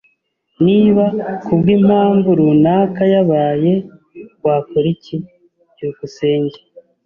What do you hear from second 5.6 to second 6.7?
byukusenge